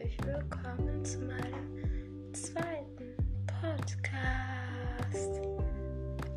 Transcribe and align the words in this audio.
herzlich 0.00 0.26
willkommen 0.26 1.04
zu 1.04 1.18
meinem 1.18 2.32
zweiten 2.32 3.14
Podcast. 3.46 5.40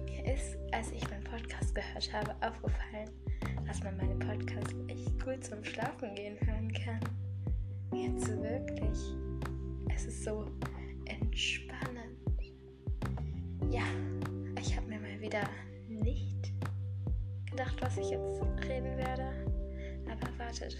Mir 0.05 0.33
ist, 0.33 0.57
als 0.73 0.91
ich 0.91 1.09
meinen 1.09 1.23
Podcast 1.23 1.73
gehört 1.73 2.11
habe, 2.11 2.35
aufgefallen, 2.45 3.09
dass 3.65 3.81
man 3.83 3.95
meine 3.95 4.15
Podcasts 4.15 4.75
echt 4.87 5.23
gut 5.23 5.43
zum 5.45 5.63
Schlafen 5.63 6.13
gehen 6.15 6.35
hören 6.45 6.73
kann. 6.73 6.99
Jetzt 7.93 8.27
wirklich. 8.27 8.97
Es 9.95 10.05
ist 10.05 10.25
so 10.25 10.45
entspannend. 11.05 12.17
Ja, 13.71 13.83
ich 14.59 14.75
habe 14.75 14.87
mir 14.87 14.99
mal 14.99 15.21
wieder 15.21 15.43
nicht 15.87 16.51
gedacht, 17.49 17.81
was 17.81 17.97
ich 17.97 18.09
jetzt 18.09 18.41
reden 18.67 18.97
werde. 18.97 19.31
Aber 20.11 20.37
wartet, 20.37 20.75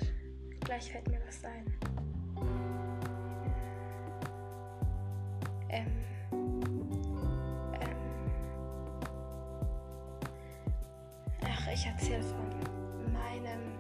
gleich 0.60 0.92
fällt 0.92 1.08
mir 1.10 1.22
was 1.26 1.46
ein. 1.46 2.03
Ähm, 5.74 5.88
ähm, 7.82 7.98
ach, 11.44 11.68
ich 11.74 11.88
erzähle 11.88 12.22
von 12.22 13.12
meinem 13.12 13.80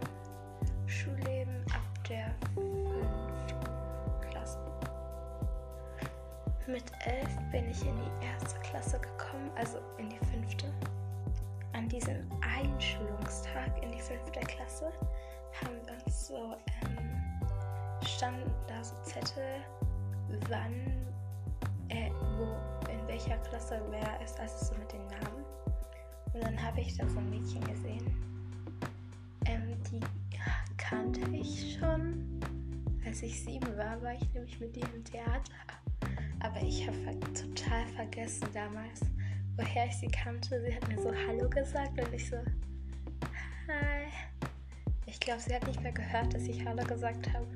Schulleben 0.87 1.63
ab 1.71 1.81
der 2.09 2.33
fünften 2.55 3.59
Klasse. 4.27 4.57
Mit 6.65 6.91
elf 7.05 7.29
bin 7.51 7.69
ich 7.69 7.85
in 7.85 7.95
die 7.95 8.25
erste 8.25 8.59
Klasse 8.61 8.99
gekommen, 8.99 9.51
also 9.55 9.77
in 9.99 10.09
die 10.09 10.25
fünfte. 10.31 10.73
An 11.73 11.87
diesem 11.89 12.27
Einschulungstag 12.41 13.83
in 13.83 13.91
die 13.91 14.01
fünfte 14.01 14.39
Klasse 14.39 14.91
haben 15.61 15.75
wir 15.85 15.93
uns 16.05 16.27
so, 16.27 16.55
ähm, 16.81 17.21
standen 18.03 18.51
da 18.67 18.83
so 18.83 18.95
Zettel, 19.03 19.61
wann 20.49 21.12
welcher 23.23 23.37
Klasse 23.43 23.81
wer 23.89 24.21
ist, 24.21 24.39
also 24.39 24.65
so 24.65 24.79
mit 24.79 24.91
den 24.91 25.05
Namen. 25.07 25.45
Und 26.33 26.43
dann 26.43 26.61
habe 26.61 26.81
ich 26.81 26.97
da 26.97 27.07
so 27.07 27.19
ein 27.19 27.29
Mädchen 27.29 27.61
gesehen. 27.61 28.05
Ähm, 29.45 29.77
die 29.89 29.99
kannte 30.77 31.21
ich 31.31 31.77
schon. 31.77 32.39
Als 33.05 33.21
ich 33.21 33.43
sieben 33.43 33.77
war, 33.77 34.01
war 34.01 34.13
ich 34.13 34.33
nämlich 34.33 34.59
mit 34.59 34.75
ihr 34.75 34.87
im 34.93 35.03
Theater. 35.03 35.53
Aber 36.39 36.61
ich 36.61 36.87
habe 36.87 37.19
total 37.33 37.85
vergessen 37.95 38.47
damals, 38.53 39.01
woher 39.55 39.85
ich 39.85 39.95
sie 39.95 40.07
kannte. 40.07 40.61
Sie 40.61 40.75
hat 40.75 40.87
mir 40.87 41.01
so 41.01 41.11
Hallo 41.27 41.49
gesagt 41.49 41.99
und 41.99 42.13
ich 42.13 42.29
so, 42.29 42.37
Hi. 43.67 44.07
Ich 45.05 45.19
glaube, 45.19 45.39
sie 45.39 45.53
hat 45.53 45.65
nicht 45.67 45.81
mehr 45.81 45.91
gehört, 45.91 46.33
dass 46.33 46.43
ich 46.43 46.65
Hallo 46.65 46.83
gesagt 46.83 47.31
habe. 47.33 47.47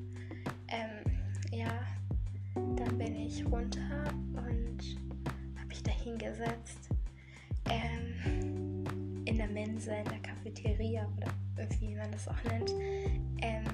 Ähm, 0.70 1.04
ja, 1.52 1.72
dann 2.56 2.98
bin 2.98 3.16
ich 3.16 3.46
runter 3.46 4.04
und 4.34 5.07
habe 5.88 5.96
mich 5.96 5.96
da 5.96 6.04
hingesetzt. 6.04 6.90
Ähm, 7.70 9.24
in 9.26 9.38
der 9.38 9.48
Mensa, 9.48 9.94
in 9.94 10.06
der 10.06 10.20
Cafeteria 10.20 11.08
oder 11.18 11.32
wie 11.80 11.96
man 11.96 12.12
das 12.12 12.28
auch 12.28 12.44
nennt. 12.46 12.72
Ähm, 13.42 13.66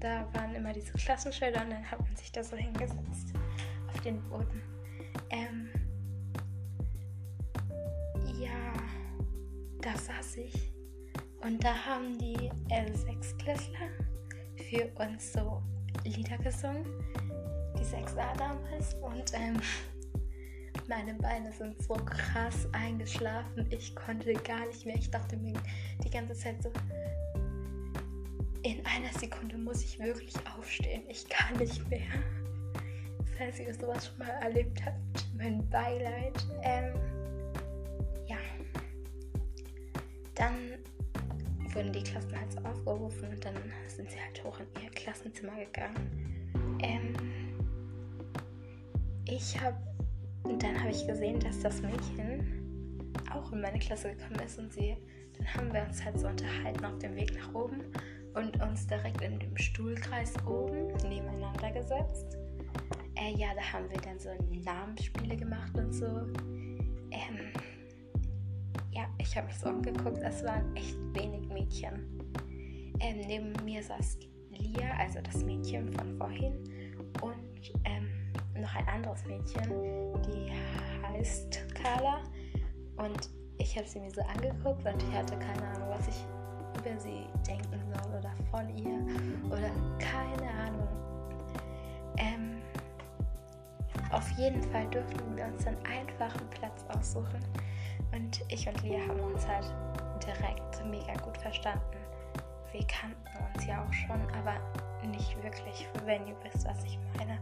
da 0.00 0.28
waren 0.34 0.54
immer 0.54 0.72
diese 0.72 0.92
Klassenschilder 0.92 1.62
und 1.62 1.70
dann 1.70 1.90
hat 1.90 2.00
man 2.00 2.14
sich 2.14 2.30
da 2.30 2.44
so 2.44 2.56
hingesetzt 2.56 3.32
auf 3.88 4.00
den 4.02 4.22
Boden. 4.28 4.62
Ähm, 5.30 5.68
ja, 8.38 8.72
da 9.80 9.96
saß 9.96 10.36
ich 10.36 10.72
und 11.42 11.64
da 11.64 11.74
haben 11.74 12.18
die 12.18 12.50
äh, 12.68 12.92
Sechsklässler 12.92 13.88
für 14.70 14.86
uns 15.00 15.32
so 15.32 15.62
Lieder 16.04 16.36
gesungen 16.38 16.84
die 17.78 17.84
6a 17.84 18.36
damals 18.36 18.94
und 18.94 19.32
ähm, 19.34 19.60
meine 20.88 21.14
Beine 21.14 21.52
sind 21.52 21.80
so 21.82 21.94
krass 21.94 22.68
eingeschlafen. 22.72 23.66
Ich 23.70 23.94
konnte 23.94 24.32
gar 24.34 24.66
nicht 24.66 24.86
mehr. 24.86 24.96
Ich 24.96 25.10
dachte 25.10 25.36
mir 25.36 25.54
die 26.04 26.10
ganze 26.10 26.34
Zeit 26.34 26.62
so, 26.62 26.70
in 28.62 28.84
einer 28.84 29.12
Sekunde 29.18 29.56
muss 29.56 29.82
ich 29.82 29.98
wirklich 29.98 30.34
aufstehen. 30.56 31.02
Ich 31.08 31.28
kann 31.28 31.56
nicht 31.56 31.88
mehr. 31.88 32.00
Falls 33.38 33.60
ihr 33.60 33.72
sowas 33.74 34.08
schon 34.08 34.18
mal 34.18 34.34
erlebt 34.42 34.84
habt, 34.84 35.26
mein 35.36 35.68
Beileid. 35.68 36.46
Ähm, 36.62 36.94
ja. 38.26 38.38
Dann 40.34 40.54
wurden 41.74 41.92
die 41.92 42.02
Klassen 42.02 42.38
halt 42.38 42.52
so 42.52 42.58
aufgerufen 42.60 43.28
und 43.28 43.44
dann 43.44 43.54
sind 43.86 44.10
sie 44.10 44.20
halt 44.20 44.42
hoch 44.42 44.58
in 44.60 44.82
ihr 44.82 44.90
Klassenzimmer 44.90 45.56
gegangen. 45.56 46.78
Ähm, 46.82 47.14
ich 49.28 49.60
habe, 49.60 49.76
dann 50.54 50.78
habe 50.78 50.90
ich 50.90 51.06
gesehen, 51.06 51.40
dass 51.40 51.60
das 51.60 51.82
Mädchen 51.82 53.12
auch 53.32 53.52
in 53.52 53.60
meine 53.60 53.78
Klasse 53.78 54.14
gekommen 54.14 54.40
ist 54.44 54.58
und 54.58 54.72
sie, 54.72 54.96
dann 55.36 55.54
haben 55.54 55.72
wir 55.72 55.82
uns 55.82 56.04
halt 56.04 56.18
so 56.18 56.28
unterhalten 56.28 56.84
auf 56.84 56.98
dem 56.98 57.14
Weg 57.16 57.34
nach 57.34 57.54
oben 57.54 57.80
und 58.34 58.62
uns 58.62 58.86
direkt 58.86 59.20
in 59.22 59.38
dem 59.38 59.56
Stuhlkreis 59.56 60.34
oben 60.46 60.88
nebeneinander 61.08 61.70
gesetzt. 61.70 62.36
Äh, 63.14 63.34
ja, 63.36 63.48
da 63.54 63.72
haben 63.72 63.88
wir 63.90 63.98
dann 63.98 64.18
so 64.18 64.28
Namensspiele 64.64 65.36
gemacht 65.36 65.76
und 65.76 65.92
so. 65.92 66.06
Ähm, 67.10 67.52
ja, 68.92 69.06
ich 69.18 69.36
habe 69.36 69.46
mich 69.46 69.56
so 69.56 69.68
umgeguckt, 69.68 70.18
es 70.22 70.44
waren 70.44 70.74
echt 70.76 70.96
wenig 71.14 71.48
Mädchen. 71.48 72.20
Ähm, 73.00 73.20
neben 73.26 73.52
mir 73.64 73.82
saß 73.82 74.18
Lia, 74.50 74.90
also 74.98 75.20
das 75.22 75.44
Mädchen 75.44 75.92
von 75.92 76.16
vorhin, 76.16 76.52
und 77.22 77.72
ähm, 77.84 78.08
noch 78.60 78.74
ein 78.74 78.88
anderes 78.88 79.24
Mädchen, 79.24 79.62
die 80.22 80.52
heißt 81.02 81.74
Carla. 81.74 82.20
Und 82.96 83.30
ich 83.58 83.76
habe 83.76 83.86
sie 83.86 84.00
mir 84.00 84.10
so 84.10 84.22
angeguckt 84.22 84.84
und 84.86 85.02
ich 85.02 85.12
hatte 85.12 85.38
keine 85.38 85.66
Ahnung, 85.74 85.88
was 85.90 86.08
ich 86.08 86.24
über 86.78 86.98
sie 86.98 87.26
denken 87.46 87.80
soll 87.92 88.18
oder 88.18 88.32
von 88.50 88.68
ihr 88.76 88.98
oder 89.46 89.70
keine 89.98 90.50
Ahnung. 90.50 90.88
Ähm, 92.18 92.62
auf 94.10 94.30
jeden 94.32 94.62
Fall 94.64 94.86
durften 94.90 95.36
wir 95.36 95.46
uns 95.46 95.64
dann 95.64 95.76
einfach 95.84 96.34
einen 96.38 96.50
Platz 96.50 96.84
aussuchen. 96.88 97.44
Und 98.12 98.40
ich 98.48 98.68
und 98.68 98.82
Lia 98.82 99.00
haben 99.08 99.20
uns 99.20 99.46
halt 99.46 99.66
direkt 100.24 100.84
mega 100.86 101.14
gut 101.22 101.36
verstanden. 101.38 101.80
Wir 102.72 102.86
kannten 102.86 103.54
uns 103.54 103.66
ja 103.66 103.84
auch 103.84 103.92
schon, 103.92 104.20
aber 104.38 104.54
nicht 105.06 105.36
wirklich, 105.42 105.86
wenn 106.04 106.26
ihr 106.26 106.36
wisst, 106.42 106.66
was 106.66 106.84
ich 106.84 106.98
meine. 107.16 107.38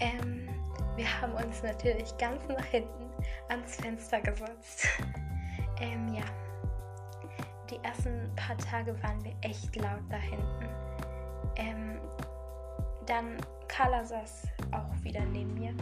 Ähm, 0.00 0.48
wir 0.96 1.20
haben 1.20 1.32
uns 1.34 1.62
natürlich 1.62 2.16
ganz 2.18 2.46
nach 2.48 2.64
hinten 2.64 3.10
ans 3.48 3.76
Fenster 3.76 4.20
gesetzt. 4.20 4.88
ähm, 5.80 6.12
ja. 6.14 6.24
Die 7.70 7.78
ersten 7.84 8.34
paar 8.34 8.56
Tage 8.58 9.00
waren 9.02 9.22
wir 9.24 9.34
echt 9.42 9.76
laut 9.76 10.02
da 10.08 10.16
hinten. 10.16 10.68
Ähm, 11.56 12.00
dann 13.06 13.36
Carla 13.68 14.04
saß 14.04 14.48
auch 14.72 15.04
wieder 15.04 15.24
neben 15.26 15.54
mir. 15.54 15.72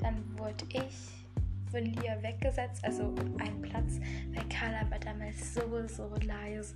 Dann 0.00 0.22
wurde 0.38 0.64
ich 0.72 1.26
von 1.70 1.84
Lia 1.84 2.22
weggesetzt, 2.22 2.84
also 2.84 3.14
einen 3.38 3.62
Platz, 3.62 4.00
weil 4.34 4.44
Carla 4.48 4.90
war 4.90 4.98
damals 4.98 5.54
so, 5.54 5.60
so 5.86 6.10
leise. 6.26 6.74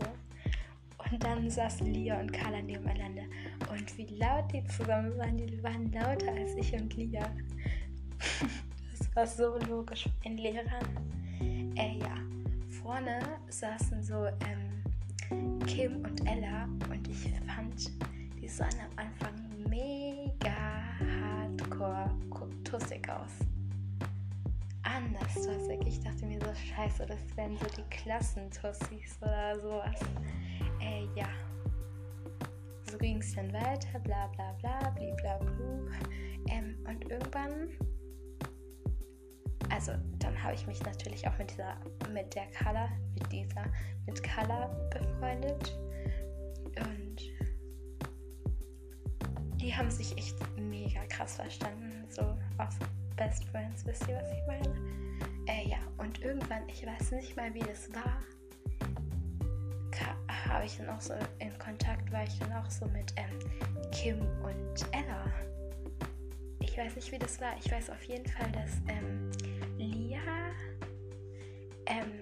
Und 1.11 1.23
dann 1.23 1.49
saßen 1.51 1.87
Lia 1.87 2.21
und 2.21 2.33
Carla 2.33 2.63
nebeneinander. 2.63 3.23
Und 3.71 3.99
wie 3.99 4.07
laut 4.17 4.53
die 4.53 4.65
zusammen 4.65 5.17
waren, 5.19 5.37
die 5.37 5.63
waren 5.63 5.91
lauter 5.93 6.33
als 6.33 6.55
ich 6.57 6.73
und 6.75 6.95
Lia. 6.97 7.31
das 8.99 9.17
war 9.17 9.27
so 9.27 9.59
logisch 9.69 10.09
den 10.25 10.39
Lehrern. 10.39 10.87
Äh, 11.77 11.99
ja, 11.99 12.17
vorne 12.83 13.19
saßen 13.49 14.03
so 14.03 14.27
ähm, 14.27 15.59
Kim 15.67 16.05
und 16.05 16.27
Ella 16.27 16.65
und 16.91 17.09
ich 17.09 17.31
fand, 17.47 17.91
die 18.41 18.49
sahen 18.49 18.75
am 18.81 19.07
Anfang 19.07 19.35
mega 19.69 20.53
hardcore 21.01 22.11
tussig 22.73 23.07
aus. 23.09 23.33
Anders 24.83 25.35
tussig. 25.35 25.81
Ich 25.87 26.01
dachte 26.01 26.25
mir 26.25 26.41
so, 26.41 26.53
scheiße, 26.55 27.07
das 27.07 27.19
wären 27.37 27.57
so 27.59 27.67
die 27.77 27.89
Klassentussis 27.91 29.19
oder 29.21 29.61
sowas. 29.61 30.01
Äh, 30.83 31.07
ja. 31.15 31.29
So 32.91 32.99
ging 32.99 33.19
es 33.19 33.35
dann 33.35 33.53
weiter, 33.53 33.99
bla 34.01 34.27
bla 34.29 34.53
bla, 34.61 34.91
bliblablu. 34.91 35.89
Ähm, 36.49 36.77
und 36.87 37.11
irgendwann, 37.11 37.71
also 39.71 39.93
dann 40.19 40.43
habe 40.43 40.55
ich 40.55 40.67
mich 40.67 40.83
natürlich 40.83 41.27
auch 41.27 41.39
mit 41.39 41.53
dieser, 41.53 41.77
mit 42.13 42.35
der 42.35 42.47
Color, 42.59 42.91
mit 43.15 43.33
dieser, 43.33 43.65
mit 44.07 44.23
Color 44.23 44.69
befreundet. 44.91 45.79
Und 46.77 47.23
die 49.61 49.75
haben 49.75 49.91
sich 49.91 50.17
echt 50.19 50.37
mega 50.59 51.05
krass 51.07 51.37
verstanden. 51.37 52.05
So 52.11 52.23
auf 52.59 52.77
Best 53.17 53.45
Friends, 53.45 53.87
wisst 53.87 54.07
ihr, 54.09 54.17
was 54.17 54.33
ich 54.33 54.47
meine? 54.47 54.75
Äh, 55.47 55.69
ja, 55.69 55.79
und 55.99 56.21
irgendwann, 56.23 56.69
ich 56.69 56.85
weiß 56.85 57.13
nicht 57.13 57.37
mal, 57.37 57.53
wie 57.55 57.61
das 57.61 57.93
war 57.95 58.21
habe 60.49 60.65
ich 60.65 60.77
dann 60.77 60.89
auch 60.89 61.01
so 61.01 61.15
in 61.39 61.57
Kontakt, 61.59 62.11
war 62.13 62.25
ich 62.25 62.39
dann 62.39 62.53
auch 62.53 62.71
so 62.71 62.87
mit 62.87 63.13
ähm, 63.17 63.39
Kim 63.91 64.21
und 64.43 64.87
Ella. 64.93 65.25
ich 66.61 66.77
weiß 66.79 66.97
nicht, 66.97 67.13
wie 67.13 67.19
das 67.19 67.41
war. 67.41 67.53
Ich 67.63 67.71
weiß 67.71 67.91
auf 67.91 68.03
jeden 68.05 68.27
Fall, 68.27 68.51
dass 68.53 68.71
ähm, 68.89 69.31
Lia 69.79 70.19
ähm, 71.87 72.13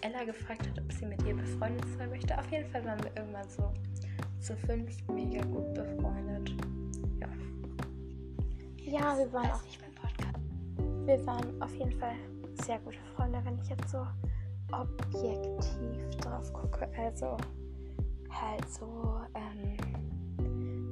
Ella 0.00 0.24
gefragt 0.24 0.66
hat, 0.68 0.78
ob 0.78 0.92
sie 0.92 1.06
mit 1.06 1.22
ihr 1.24 1.36
befreundet 1.36 1.84
sein 1.96 2.10
möchte. 2.10 2.36
Auf 2.38 2.50
jeden 2.50 2.68
Fall 2.70 2.84
waren 2.84 3.02
wir 3.04 3.16
irgendwann 3.16 3.48
so 3.48 3.72
zu 4.40 4.56
fünf 4.56 4.90
mega 5.08 5.42
gut 5.42 5.74
befreundet. 5.74 6.50
Ja. 7.20 7.28
Ja, 8.78 9.18
wir 9.18 9.32
waren 9.32 9.50
auch 9.50 9.62
nicht 9.62 9.80
beim 9.80 9.94
Podcast. 9.94 10.40
Wir 11.06 11.26
waren 11.26 11.62
auf 11.62 11.74
jeden 11.76 11.92
Fall 11.98 12.14
sehr 12.64 12.78
gute 12.80 12.98
Freunde, 13.14 13.40
wenn 13.44 13.58
ich 13.58 13.68
jetzt 13.68 13.90
so 13.90 14.06
objektiv 14.72 16.16
drauf 16.20 16.52
gucke. 16.52 16.88
Also 16.96 17.36
halt 18.40 18.68
so, 18.68 19.20
ähm, 19.34 19.76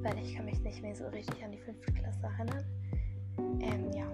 weil 0.03 0.17
ich 0.19 0.35
kann 0.35 0.45
mich 0.45 0.59
nicht 0.61 0.81
mehr 0.81 0.95
so 0.95 1.07
richtig 1.07 1.43
an 1.43 1.51
die 1.51 1.57
fünfte 1.57 1.91
Klasse 1.93 2.23
erinnern. 2.23 2.65
Ähm, 3.61 3.91
ja. 3.93 4.05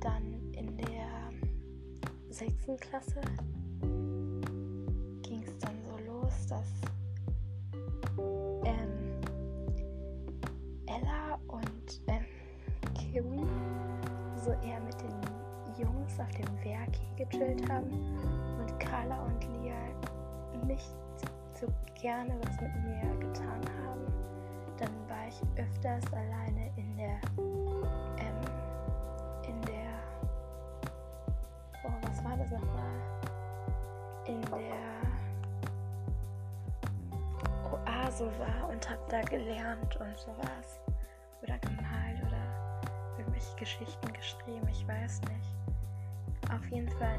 Dann 0.00 0.52
in 0.52 0.76
der 0.76 1.32
sechsten 2.30 2.76
Klasse 2.76 3.20
ging 5.22 5.42
es 5.42 5.58
dann 5.58 5.74
so 5.82 5.96
los, 6.06 6.46
dass 6.48 6.68
ähm, 8.64 9.20
Ella 10.86 11.38
und 11.48 12.00
ähm, 12.08 12.24
Kim 12.94 13.46
so 14.44 14.50
eher 14.50 14.80
mit 14.80 15.00
den 15.00 15.20
Jungs 15.78 16.20
auf 16.20 16.30
dem 16.32 16.64
Werk 16.64 16.94
hier 16.94 17.26
gechillt 17.26 17.68
haben 17.70 17.90
und 18.60 18.78
Carla 18.78 19.24
und 19.24 19.42
Lia 19.44 19.74
nicht 20.66 20.94
so 21.64 21.72
gerne 22.00 22.34
was 22.42 22.60
mit 22.60 22.74
mir 22.84 23.16
getan 23.18 23.60
haben. 23.82 24.06
Dann 24.78 25.08
war 25.08 25.26
ich 25.28 25.40
öfters 25.56 26.12
alleine 26.12 26.70
in 26.76 26.96
der 26.96 27.20
ähm, 28.18 28.40
in 29.48 29.60
der 29.62 29.98
oh, 31.84 31.92
was 32.02 32.24
war 32.24 32.36
das 32.36 32.50
nochmal? 32.50 33.00
In 34.26 34.40
der 34.42 34.84
Oase 37.70 38.30
war 38.38 38.68
und 38.68 38.90
hab 38.90 39.08
da 39.08 39.20
gelernt 39.22 39.96
und 39.96 40.18
sowas. 40.18 40.80
Oder 41.42 41.58
gemalt 41.58 42.22
oder 42.26 43.18
irgendwelche 43.18 43.56
Geschichten 43.56 44.12
geschrieben, 44.12 44.66
ich 44.70 44.86
weiß 44.88 45.20
nicht. 45.22 45.73
Auf 46.52 46.64
jeden 46.70 46.88
Fall, 46.88 47.18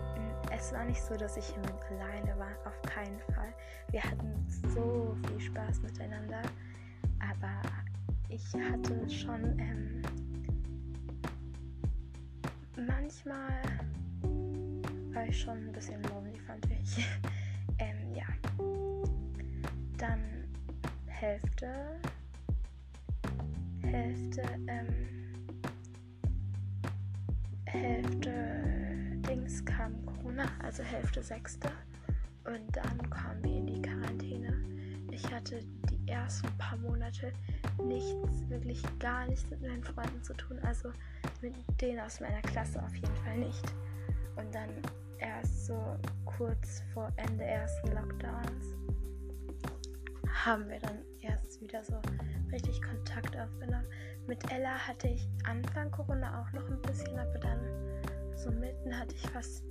es 0.51 0.72
war 0.72 0.86
nicht 0.86 1.01
so, 1.01 1.16
dass 1.16 1.38
ich 1.38 1.56
mit 1.57 1.74
alleine 1.92 2.38
war, 2.38 2.51
auf 2.66 2.81
keinen 2.83 3.19
Fall. 3.33 3.54
Wir 3.92 4.04
hatten 4.04 4.45
so 4.74 5.16
viel 5.27 5.39
Spaß 5.39 5.81
miteinander, 5.81 6.42
aber 7.19 7.62
ich 8.30 8.54
hatte 8.54 9.10
schon 9.10 9.57
ähm, 9.60 10.01
manchmal 12.86 13.62
war 15.13 15.28
ich 15.28 15.42
schon 15.42 15.57
ein 15.57 15.71
bisschen 15.71 16.04
lonely, 16.04 16.39
fand 16.39 16.66
ich. 16.71 17.06
ähm, 17.80 18.13
ja. 18.13 18.25
Dann 19.98 20.21
Hälfte. 21.07 22.00
Hälfte, 23.81 24.42
ähm, 24.68 24.88
Hälfte 27.66 28.75
Corona, 30.36 30.52
also 30.64 30.84
Hälfte 30.84 31.24
Sechste. 31.24 31.70
Und 32.46 32.76
dann 32.76 33.10
kamen 33.10 33.44
wir 33.44 33.58
in 33.58 33.68
die 33.68 33.82
Quarantäne. 33.82 34.54
Ich 35.12 35.26
hatte 35.32 35.62
die 35.90 36.12
ersten 36.12 36.50
paar 36.58 36.78
Monate 36.78 37.32
nichts, 37.82 38.50
wirklich 38.50 38.84
gar 39.00 39.26
nichts 39.28 39.50
mit 39.50 39.62
meinen 39.62 39.84
Freunden 39.84 40.22
zu 40.24 40.34
tun. 40.34 40.60
Also 40.64 40.92
mit 41.42 41.54
denen 41.82 42.00
aus 42.02 42.20
meiner 42.20 42.42
Klasse 42.42 42.84
auf 42.84 42.94
jeden 42.96 43.16
Fall 43.24 43.38
nicht. 43.38 43.64
Und 44.36 44.54
dann 44.54 44.70
erst 45.20 45.68
so 45.68 45.98
kurz 46.26 46.84
vor 46.94 47.12
Ende 47.16 47.46
ersten 47.46 47.92
Lockdowns 47.94 48.76
haben 50.44 50.68
wir 50.68 50.80
dann 50.80 51.00
erst 51.22 51.62
wieder 51.62 51.84
so 51.84 52.00
richtig 52.52 52.81
Kontakt 52.81 53.36
aufgenommen. 53.38 53.88
Mit 54.28 54.52
Ella 54.52 54.76
hatte 54.76 55.08
ich 55.08 55.28
Anfang 55.46 55.90
Corona 55.92 56.42
auch 56.42 56.52
noch 56.52 56.70
ein 56.70 56.81
bisschen, 56.81 57.18
aber 57.18 57.40
dann 57.40 57.60
so 58.36 58.52
mitten 58.52 58.98
hatte 58.98 59.16
ich 59.16 59.28
fast 59.30 59.64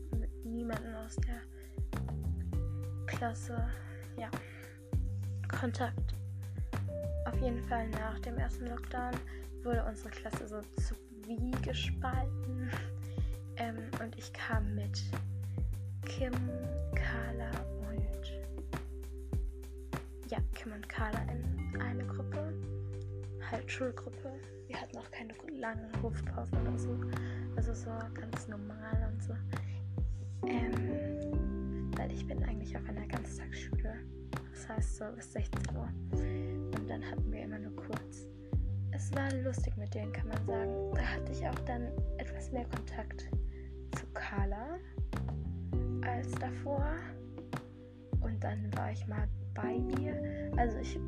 niemanden 0.44 0.94
aus 0.94 1.16
der 1.16 1.40
Klasse, 3.06 3.68
ja, 4.18 4.30
Kontakt. 5.48 6.14
Auf 7.26 7.40
jeden 7.40 7.62
Fall 7.68 7.88
nach 7.90 8.18
dem 8.20 8.38
ersten 8.38 8.66
Lockdown 8.66 9.12
wurde 9.62 9.84
unsere 9.84 10.10
Klasse 10.10 10.48
so 10.48 10.60
zu 10.82 10.94
wie 11.26 11.50
gespalten. 11.62 12.70
Ähm, 13.56 13.76
und 14.02 14.18
ich 14.18 14.32
kam 14.32 14.74
mit 14.74 15.04
Kim, 16.06 16.32
Carla 16.96 17.48
und 17.88 18.32
ja, 20.28 20.38
Kim 20.54 20.72
und 20.72 20.88
Carla 20.88 21.20
in 21.30 21.80
eine 21.80 22.04
Gruppe. 22.04 22.52
Halt 23.48 23.70
Schulgruppe. 23.70 24.32
Wir 24.66 24.80
hatten 24.80 24.98
auch 24.98 25.08
keine 25.12 25.34
langen 25.56 25.88
Hofpausen 26.02 26.66
oder 26.66 26.76
so. 26.76 26.98
Also 27.54 27.74
so 27.74 27.90
ganz 28.20 28.48
normal 28.48 29.08
und 29.12 29.22
so. 29.22 29.34
Ich 32.74 32.80
auf 32.80 32.88
einer 32.88 33.06
Ganztagsschule. 33.06 33.94
Das 34.52 34.68
heißt 34.68 34.96
so 34.96 35.04
bis 35.14 35.32
16 35.32 35.76
Uhr. 35.76 35.88
Und 36.12 36.88
dann 36.88 37.04
hatten 37.08 37.30
wir 37.30 37.42
immer 37.42 37.58
nur 37.58 37.74
kurz. 37.76 38.28
Es 38.92 39.12
war 39.14 39.32
lustig 39.42 39.76
mit 39.76 39.94
denen, 39.94 40.12
kann 40.12 40.28
man 40.28 40.46
sagen. 40.46 40.92
Da 40.94 41.02
hatte 41.02 41.32
ich 41.32 41.46
auch 41.46 41.58
dann 41.66 41.88
etwas 42.18 42.50
mehr 42.52 42.64
Kontakt 42.64 43.28
zu 43.96 44.06
Carla 44.14 44.78
als 46.06 46.30
davor. 46.32 46.84
Und 48.20 48.42
dann 48.42 48.70
war 48.76 48.92
ich 48.92 49.06
mal 49.06 49.28
bei 49.54 49.74
ihr. 50.00 50.52
Also 50.56 50.78
ich, 50.78 50.98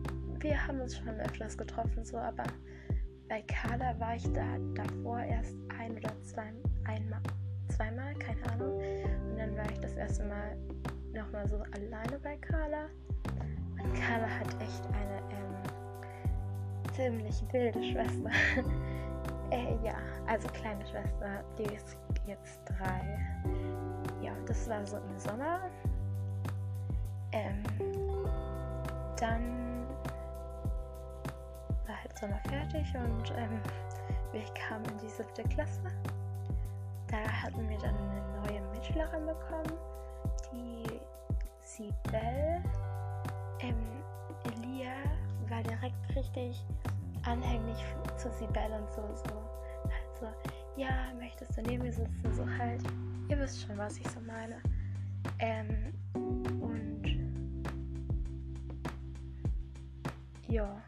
wir 0.41 0.67
haben 0.67 0.81
uns 0.81 0.97
schon 0.97 1.09
öfters 1.21 1.57
getroffen, 1.57 2.05
so, 2.05 2.19
aber 2.19 2.45
bei 3.29 3.43
Carla 3.43 3.99
war 3.99 4.17
ich 4.17 4.31
da 4.33 4.59
davor 4.75 5.21
erst 5.21 5.57
ein 5.79 5.97
oder 5.97 6.13
zwei, 6.23 6.53
einmal, 6.85 7.21
zweimal, 7.69 8.15
keine 8.15 8.53
Ahnung. 8.53 8.79
Und 9.31 9.39
dann 9.39 9.57
war 9.57 9.71
ich 9.71 9.79
das 9.79 9.95
erste 9.95 10.25
Mal 10.25 10.57
nochmal 11.17 11.49
so 11.49 11.57
alleine 11.73 12.19
bei 12.23 12.37
Carla. 12.37 12.87
Und 13.83 13.95
Carla 13.95 14.29
hat 14.29 14.63
echt 14.63 14.85
eine 14.87 15.19
ähm, 15.31 16.93
ziemlich 16.95 17.43
wilde 17.53 17.83
Schwester. 17.83 18.31
äh, 19.51 19.77
ja, 19.85 19.97
also 20.27 20.49
kleine 20.49 20.87
Schwester, 20.87 21.43
die 21.59 21.75
ist 21.75 21.97
jetzt 22.27 22.61
drei. 22.67 23.19
Ja, 24.21 24.33
das 24.47 24.69
war 24.69 24.87
so 24.87 24.97
im 24.97 25.19
Sommer. 25.19 25.61
Ähm, 27.33 27.63
dann 29.19 29.87
war 31.87 31.97
halt 32.03 32.19
Sommer 32.19 32.41
fertig 32.49 32.87
und 32.95 33.31
ähm, 33.37 33.61
wir 34.33 34.45
kamen 34.55 34.85
in 34.87 34.99
die 34.99 35.09
siebte 35.09 35.43
Klasse. 35.45 35.81
Da 37.09 37.19
hatten 37.19 37.69
wir 37.69 37.79
dann 37.79 37.95
eine 37.95 38.23
neue 38.43 38.61
Mitschülerin 38.73 39.27
bekommen, 39.27 39.79
die 40.53 40.86
Sibel. 41.77 42.63
Ähm, 43.61 43.77
Elia 44.45 44.95
war 45.49 45.63
direkt 45.63 46.17
richtig 46.17 46.65
anhänglich 47.23 47.85
zu 48.17 48.31
Sibel 48.31 48.73
und 48.81 48.91
so, 48.91 49.03
so. 49.15 49.35
Halt 50.23 50.35
ja, 50.77 51.13
möchtest 51.19 51.57
du 51.57 51.63
neben 51.63 51.83
mir 51.83 51.93
sitzen? 51.93 52.35
So 52.35 52.47
halt, 52.59 52.83
ihr 53.29 53.39
wisst 53.39 53.67
schon, 53.67 53.77
was 53.77 53.99
ich 53.99 54.09
so 54.09 54.21
meine. 54.21 54.57
Ähm, 55.39 55.93
und 56.61 57.03
ja, 60.49 60.81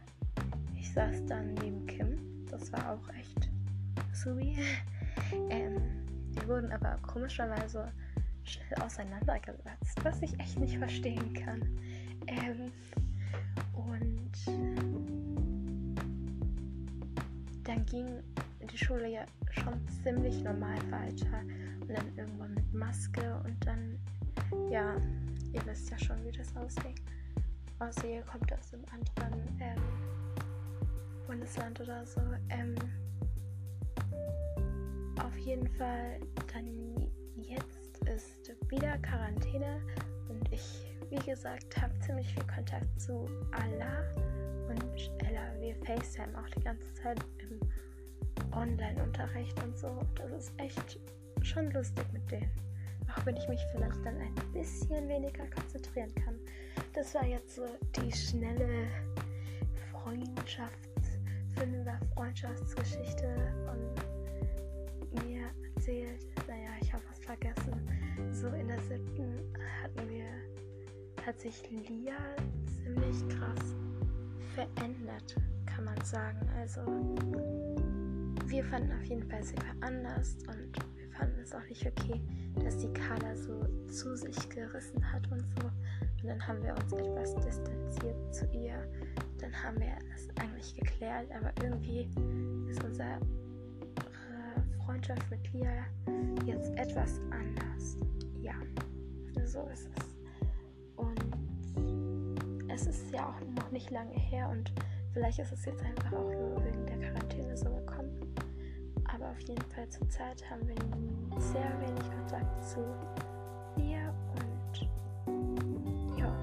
ich 0.74 0.90
saß 0.90 1.26
dann 1.26 1.52
neben 1.54 1.86
Kim. 1.86 2.46
Das 2.50 2.72
war 2.72 2.92
auch 2.92 3.14
echt 3.14 3.50
sweet. 4.14 4.58
ähm, 5.50 5.82
wir 6.30 6.48
wurden 6.48 6.72
aber 6.72 6.96
komischerweise 7.02 7.92
schnell 8.48 8.74
auseinandergesetzt, 8.82 10.02
was 10.02 10.22
ich 10.22 10.38
echt 10.40 10.58
nicht 10.58 10.78
verstehen 10.78 11.32
kann. 11.34 11.62
Ähm, 12.26 12.72
und 13.74 14.32
dann 17.64 17.84
ging 17.86 18.22
die 18.72 18.78
Schule 18.78 19.08
ja 19.08 19.24
schon 19.50 19.74
ziemlich 20.02 20.42
normal 20.42 20.78
weiter. 20.90 21.40
Und 21.80 21.90
dann 21.90 22.16
irgendwann 22.16 22.54
mit 22.54 22.72
Maske 22.72 23.40
und 23.44 23.56
dann, 23.66 23.98
ja, 24.70 24.96
ihr 25.52 25.66
wisst 25.66 25.90
ja 25.90 25.98
schon, 25.98 26.16
wie 26.24 26.32
das 26.32 26.54
aussieht. 26.56 27.00
Außer 27.78 28.08
ihr 28.08 28.22
kommt 28.22 28.52
aus 28.52 28.74
einem 28.74 28.84
anderen 28.86 29.58
ähm, 29.60 29.82
Bundesland 31.26 31.80
oder 31.80 32.04
so. 32.04 32.20
Ähm, 32.48 32.74
auf 35.22 35.36
jeden 35.38 35.68
Fall, 35.76 36.18
dann 36.52 37.08
jetzt 37.36 37.87
ist 38.06 38.52
wieder 38.68 38.98
Quarantäne 38.98 39.80
und 40.28 40.52
ich, 40.52 40.86
wie 41.10 41.30
gesagt, 41.30 41.80
habe 41.80 41.92
ziemlich 42.00 42.32
viel 42.32 42.46
Kontakt 42.46 43.00
zu 43.00 43.26
Allah 43.52 44.02
und 44.68 45.10
Ella. 45.26 45.52
Wir 45.60 45.74
FaceTime 45.84 46.38
auch 46.38 46.48
die 46.50 46.60
ganze 46.60 46.92
Zeit 46.94 47.18
im 47.38 47.60
Online-Unterricht 48.52 49.62
und 49.62 49.76
so. 49.76 49.98
Das 50.14 50.30
ist 50.32 50.52
echt 50.58 51.00
schon 51.42 51.70
lustig 51.70 52.04
mit 52.12 52.30
denen. 52.30 52.50
Auch 53.14 53.24
wenn 53.24 53.36
ich 53.36 53.48
mich 53.48 53.60
vielleicht 53.72 54.04
dann 54.04 54.16
ein 54.18 54.34
bisschen 54.52 55.08
weniger 55.08 55.46
konzentrieren 55.48 56.14
kann. 56.14 56.38
Das 56.94 57.14
war 57.14 57.24
jetzt 57.24 57.54
so 57.54 57.66
die 57.96 58.12
schnelle 58.12 58.86
Freundschafts-, 59.92 61.18
Freundschaftsgeschichte 62.14 63.52
von 63.66 63.78
mir 65.24 65.48
erzählt. 65.74 66.26
Ich 66.88 66.94
habe 66.94 67.04
was 67.10 67.18
vergessen. 67.18 67.86
So 68.32 68.46
in 68.48 68.68
der 68.68 68.80
siebten 68.80 69.34
hatten 69.82 70.08
wir, 70.08 70.24
hat 71.22 71.38
sich 71.38 71.70
Lia 71.70 72.16
ziemlich 72.64 73.28
krass 73.28 73.76
verändert, 74.54 75.36
kann 75.66 75.84
man 75.84 76.02
sagen. 76.02 76.48
Also 76.56 76.80
wir 78.46 78.64
fanden 78.64 78.90
auf 78.90 79.04
jeden 79.04 79.28
Fall, 79.28 79.42
sie 79.42 79.56
war 79.56 79.86
anders 79.86 80.38
und 80.46 80.78
wir 80.96 81.10
fanden 81.10 81.38
es 81.42 81.54
auch 81.54 81.64
nicht 81.68 81.86
okay, 81.86 82.22
dass 82.64 82.78
die 82.78 82.90
Carla 82.94 83.36
so 83.36 83.66
zu 83.88 84.16
sich 84.16 84.48
gerissen 84.48 85.12
hat 85.12 85.30
und 85.30 85.40
so. 85.40 85.66
Und 86.22 86.24
dann 86.26 86.48
haben 86.48 86.62
wir 86.62 86.74
uns 86.74 86.90
etwas 86.94 87.34
distanziert 87.34 88.34
zu 88.34 88.46
ihr. 88.54 88.90
Dann 89.38 89.52
haben 89.62 89.78
wir 89.78 89.94
es 90.16 90.26
eigentlich 90.40 90.74
geklärt, 90.74 91.26
aber 91.32 91.52
irgendwie 91.62 92.08
ist 92.66 92.82
unsere 92.82 93.20
Freundschaft 94.88 95.30
mit 95.30 95.52
Lia 95.52 95.84
jetzt 96.46 96.74
etwas 96.78 97.20
anders. 97.30 97.98
Ja, 98.40 98.54
so 99.44 99.68
ist 99.68 99.86
es. 99.94 100.16
Und 100.96 101.20
es 102.68 102.86
ist 102.86 103.12
ja 103.12 103.28
auch 103.28 103.38
noch 103.54 103.70
nicht 103.70 103.90
lange 103.90 104.14
her 104.14 104.48
und 104.48 104.72
vielleicht 105.12 105.40
ist 105.40 105.52
es 105.52 105.66
jetzt 105.66 105.82
einfach 105.82 106.10
auch 106.14 106.32
nur 106.32 106.64
wegen 106.64 106.86
der 106.86 106.96
Quarantäne 107.00 107.54
so 107.54 107.66
gekommen. 107.66 108.34
Aber 109.12 109.28
auf 109.28 109.40
jeden 109.40 109.60
Fall 109.72 109.86
zur 109.90 110.08
Zeit 110.08 110.42
haben 110.50 110.66
wir 110.66 110.76
sehr 111.38 111.70
wenig 111.80 112.10
Kontakt 112.10 112.64
zu 112.64 112.80
ihr 113.76 114.14
und 114.40 114.88
ja, 116.18 116.34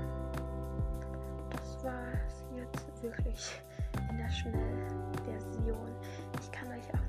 das 1.49 1.83
war 1.83 2.13
es 2.27 2.45
jetzt 2.55 3.01
wirklich 3.01 3.61
in 4.11 4.17
der 4.17 4.29
Schnellversion. 4.29 5.94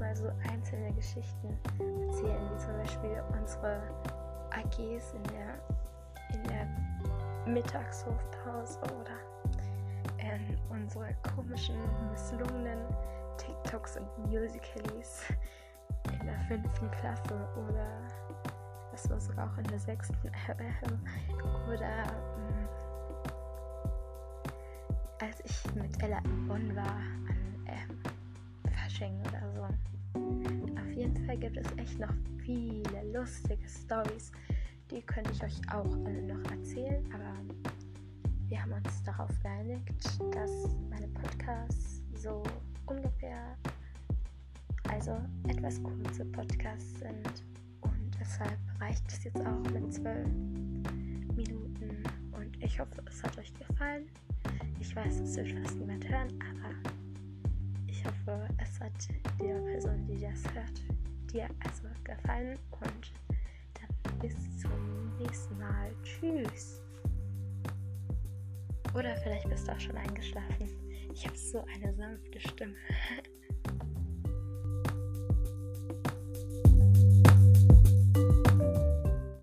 Mal 0.07 0.15
so 0.15 0.31
einzelne 0.49 0.93
Geschichten 0.93 1.59
erzählen, 1.81 2.51
wie 2.53 2.59
zum 2.59 2.77
Beispiel 2.79 3.23
unsere 3.39 3.83
AGs 4.51 5.15
in 5.15 5.23
der, 5.25 5.59
in 6.33 6.45
der 6.45 7.53
Mittagshofpause 7.53 8.79
oder 8.83 9.19
ähm, 10.19 10.57
unsere 10.71 11.15
komischen, 11.35 11.77
misslungenen 12.11 12.79
TikToks 13.37 13.97
und 13.97 14.31
Musicalies 14.31 15.23
in 16.21 16.27
der 16.27 16.39
fünften 16.47 16.91
Klasse 16.93 17.49
oder 17.69 17.87
das 18.93 19.11
war 19.11 19.21
sogar 19.21 19.51
auch 19.53 19.59
in 19.59 19.65
der 19.65 19.81
sechsten 19.81 20.17
oder 21.69 22.05
ähm, 22.05 22.69
als 25.21 25.41
ich 25.45 25.75
mit 25.75 26.01
Ella 26.01 26.19
in 26.25 26.47
Bonn 26.47 26.77
war 26.77 26.87
an 26.87 27.67
ähm, 27.67 28.03
Fasching 28.73 29.21
oder 29.23 29.43
so. 29.53 29.96
Gibt 31.41 31.59
es 31.59 31.67
echt 31.77 31.99
noch 31.99 32.15
viele 32.39 33.13
lustige 33.13 33.69
Stories. 33.69 34.33
Die 34.91 35.03
könnte 35.03 35.31
ich 35.33 35.43
euch 35.43 35.61
auch 35.71 35.91
alle 36.05 36.23
noch 36.23 36.51
erzählen, 36.51 37.05
aber 37.13 37.35
wir 38.49 38.63
haben 38.63 38.73
uns 38.73 39.03
darauf 39.03 39.31
geeinigt, 39.43 39.91
dass 40.33 40.51
meine 40.89 41.09
Podcasts 41.09 42.03
so 42.15 42.43
ungefähr, 42.87 43.57
also 44.89 45.21
etwas 45.49 45.83
kurze 45.83 46.25
Podcasts 46.27 47.01
sind 47.01 47.45
und 47.83 48.17
deshalb 48.19 48.59
reicht 48.81 49.03
es 49.09 49.25
jetzt 49.25 49.45
auch 49.45 49.71
mit 49.73 49.93
zwölf 49.93 50.29
Minuten 51.35 52.03
und 52.33 52.63
ich 52.63 52.79
hoffe, 52.81 53.03
es 53.07 53.23
hat 53.23 53.37
euch 53.39 53.53
gefallen. 53.55 54.07
Ich 54.81 54.95
weiß, 54.95 55.21
es 55.21 55.37
wird 55.37 55.51
fast 55.51 55.77
niemand 55.77 56.09
hören, 56.09 56.29
aber 56.41 56.91
ich 57.89 58.05
hoffe, 58.05 58.49
es 58.59 58.81
hat 58.81 58.93
der 59.41 59.59
Person, 59.61 60.07
die 60.07 60.21
das 60.21 60.45
hört, 60.55 60.83
dir 61.33 61.49
also 61.65 61.89
gefallen 62.05 62.59
und 62.81 63.13
dann 63.75 64.19
bis 64.19 64.35
zum 64.61 65.17
nächsten 65.19 65.59
Mal. 65.59 65.93
Tschüss. 66.03 66.83
Oder 68.95 69.17
vielleicht 69.17 69.49
bist 69.49 69.69
du 69.69 69.73
auch 69.73 69.81
schon 69.81 69.97
eingeschlafen. 69.97 70.69
Ich 71.13 71.27
habe 71.27 71.37
so 71.37 71.65
eine 71.75 71.95
sanfte 71.95 72.41
Stimme. 72.41 72.77